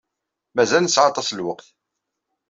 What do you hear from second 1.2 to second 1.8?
n lweqt.